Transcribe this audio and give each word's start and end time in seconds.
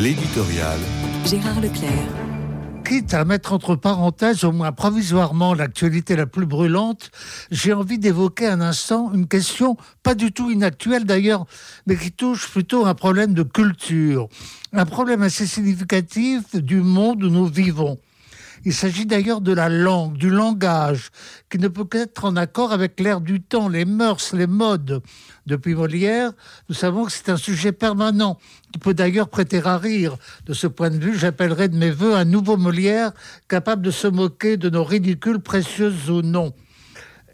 L'éditorial. 0.00 0.78
Gérard 1.26 1.60
Leclerc. 1.60 1.90
Quitte 2.86 3.12
à 3.12 3.26
mettre 3.26 3.52
entre 3.52 3.76
parenthèses, 3.76 4.44
au 4.44 4.52
moins 4.52 4.72
provisoirement, 4.72 5.52
l'actualité 5.52 6.16
la 6.16 6.24
plus 6.24 6.46
brûlante, 6.46 7.10
j'ai 7.50 7.74
envie 7.74 7.98
d'évoquer 7.98 8.46
un 8.46 8.62
instant 8.62 9.12
une 9.12 9.28
question 9.28 9.76
pas 10.02 10.14
du 10.14 10.32
tout 10.32 10.50
inactuelle 10.50 11.04
d'ailleurs, 11.04 11.44
mais 11.86 11.96
qui 11.96 12.12
touche 12.12 12.48
plutôt 12.48 12.86
un 12.86 12.94
problème 12.94 13.34
de 13.34 13.42
culture. 13.42 14.28
Un 14.72 14.86
problème 14.86 15.20
assez 15.20 15.46
significatif 15.46 16.56
du 16.56 16.80
monde 16.80 17.22
où 17.22 17.28
nous 17.28 17.46
vivons. 17.46 17.98
Il 18.66 18.74
s'agit 18.74 19.06
d'ailleurs 19.06 19.40
de 19.40 19.52
la 19.52 19.70
langue, 19.70 20.18
du 20.18 20.28
langage, 20.28 21.10
qui 21.48 21.58
ne 21.58 21.68
peut 21.68 21.86
qu'être 21.86 22.26
en 22.26 22.36
accord 22.36 22.72
avec 22.72 23.00
l'air 23.00 23.22
du 23.22 23.40
temps, 23.40 23.68
les 23.68 23.86
mœurs, 23.86 24.34
les 24.34 24.46
modes. 24.46 25.02
Depuis 25.46 25.74
Molière, 25.74 26.32
nous 26.68 26.74
savons 26.74 27.06
que 27.06 27.12
c'est 27.12 27.30
un 27.30 27.38
sujet 27.38 27.72
permanent, 27.72 28.38
qui 28.70 28.78
peut 28.78 28.92
d'ailleurs 28.92 29.30
prêter 29.30 29.62
à 29.64 29.78
rire. 29.78 30.16
De 30.44 30.52
ce 30.52 30.66
point 30.66 30.90
de 30.90 30.98
vue, 30.98 31.18
j'appellerai 31.18 31.68
de 31.68 31.76
mes 31.76 31.90
voeux 31.90 32.14
un 32.14 32.26
nouveau 32.26 32.58
Molière 32.58 33.12
capable 33.48 33.80
de 33.80 33.90
se 33.90 34.06
moquer 34.06 34.58
de 34.58 34.68
nos 34.68 34.84
ridicules 34.84 35.40
précieuses 35.40 36.10
ou 36.10 36.20
non 36.20 36.52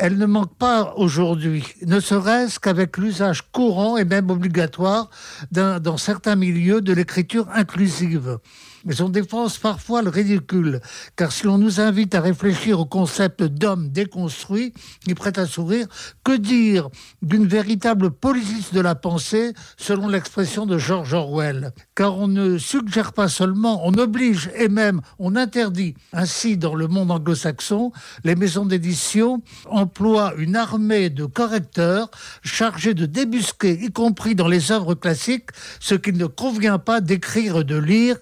elle 0.00 0.16
ne 0.16 0.26
manque 0.26 0.54
pas 0.56 0.94
aujourd'hui, 0.96 1.64
ne 1.84 1.98
serait-ce 1.98 2.60
qu'avec 2.60 2.96
l'usage 2.98 3.42
courant 3.50 3.96
et 3.96 4.04
même 4.04 4.30
obligatoire 4.30 5.10
dans 5.50 5.96
certains 5.96 6.36
milieux 6.36 6.80
de 6.80 6.92
l'écriture 6.92 7.48
inclusive. 7.52 8.38
Mais 8.84 9.00
on 9.00 9.08
défense 9.08 9.58
parfois 9.58 10.02
le 10.02 10.10
ridicule, 10.10 10.80
car 11.16 11.32
si 11.32 11.44
l'on 11.44 11.58
nous 11.58 11.80
invite 11.80 12.14
à 12.14 12.20
réfléchir 12.20 12.80
au 12.80 12.86
concept 12.86 13.42
d'homme 13.42 13.90
déconstruit, 13.90 14.72
qui 15.04 15.14
prête 15.14 15.38
à 15.38 15.46
sourire, 15.46 15.86
que 16.24 16.36
dire 16.36 16.88
d'une 17.22 17.46
véritable 17.46 18.10
police 18.10 18.72
de 18.72 18.80
la 18.80 18.94
pensée, 18.94 19.52
selon 19.76 20.08
l'expression 20.08 20.66
de 20.66 20.78
George 20.78 21.12
Orwell? 21.14 21.72
Car 21.94 22.16
on 22.18 22.28
ne 22.28 22.58
suggère 22.58 23.12
pas 23.12 23.28
seulement, 23.28 23.86
on 23.86 23.94
oblige 23.94 24.50
et 24.56 24.68
même 24.68 25.00
on 25.18 25.36
interdit. 25.36 25.94
Ainsi, 26.12 26.56
dans 26.56 26.74
le 26.74 26.86
monde 26.86 27.10
anglo-saxon, 27.10 27.92
les 28.24 28.36
maisons 28.36 28.66
d'édition 28.66 29.42
emploie 29.66 30.34
une 30.38 30.56
armée 30.56 31.10
de 31.10 31.24
correcteurs 31.24 32.10
chargés 32.42 32.94
de 32.94 33.06
débusquer, 33.06 33.78
y 33.82 33.90
compris 33.90 34.34
dans 34.34 34.48
les 34.48 34.72
œuvres 34.72 34.94
classiques, 34.94 35.50
ce 35.80 35.94
qu'il 35.94 36.16
ne 36.16 36.26
convient 36.26 36.78
pas 36.78 37.00
d'écrire, 37.00 37.64
de 37.64 37.76
lire, 37.76 38.16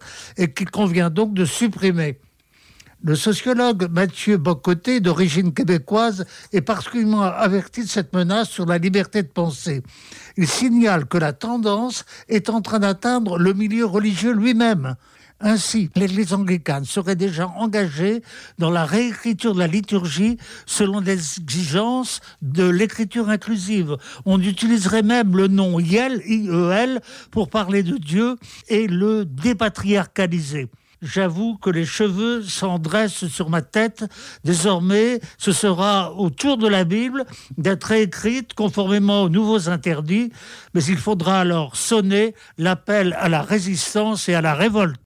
qu'il 0.52 0.70
convient 0.70 1.10
donc 1.10 1.34
de 1.34 1.44
supprimer. 1.44 2.18
Le 3.04 3.14
sociologue 3.14 3.88
Mathieu 3.90 4.36
Bocoté, 4.36 5.00
d'origine 5.00 5.52
québécoise, 5.52 6.26
est 6.52 6.62
particulièrement 6.62 7.22
averti 7.22 7.82
de 7.82 7.88
cette 7.88 8.12
menace 8.14 8.48
sur 8.48 8.66
la 8.66 8.78
liberté 8.78 9.22
de 9.22 9.28
penser. 9.28 9.82
Il 10.36 10.48
signale 10.48 11.06
que 11.06 11.18
la 11.18 11.32
tendance 11.32 12.04
est 12.28 12.48
en 12.48 12.62
train 12.62 12.80
d'atteindre 12.80 13.38
le 13.38 13.52
milieu 13.52 13.84
religieux 13.84 14.32
lui-même. 14.32 14.96
Ainsi, 15.40 15.90
l'Église 15.94 16.32
anglicane 16.32 16.86
serait 16.86 17.14
déjà 17.14 17.48
engagée 17.48 18.22
dans 18.58 18.70
la 18.70 18.86
réécriture 18.86 19.52
de 19.52 19.58
la 19.58 19.66
liturgie 19.66 20.38
selon 20.64 21.00
les 21.00 21.38
exigences 21.38 22.20
de 22.40 22.66
l'écriture 22.66 23.28
inclusive. 23.28 23.98
On 24.24 24.40
utiliserait 24.40 25.02
même 25.02 25.36
le 25.36 25.48
nom 25.48 25.78
IEL, 25.78 26.22
IEL 26.26 27.02
pour 27.30 27.50
parler 27.50 27.82
de 27.82 27.98
Dieu 27.98 28.36
et 28.68 28.86
le 28.86 29.26
dépatriarcaliser. 29.26 30.70
J'avoue 31.02 31.58
que 31.58 31.68
les 31.68 31.84
cheveux 31.84 32.42
s'en 32.42 32.78
dressent 32.78 33.26
sur 33.26 33.50
ma 33.50 33.60
tête. 33.60 34.04
Désormais, 34.44 35.20
ce 35.36 35.52
sera 35.52 36.14
au 36.14 36.30
tour 36.30 36.56
de 36.56 36.66
la 36.66 36.84
Bible 36.84 37.24
d'être 37.58 37.92
écrite 37.92 38.54
conformément 38.54 39.22
aux 39.22 39.28
nouveaux 39.28 39.68
interdits, 39.68 40.32
mais 40.72 40.82
il 40.84 40.96
faudra 40.96 41.40
alors 41.40 41.76
sonner 41.76 42.34
l'appel 42.56 43.14
à 43.18 43.28
la 43.28 43.42
résistance 43.42 44.28
et 44.30 44.34
à 44.34 44.40
la 44.40 44.54
révolte. 44.54 44.94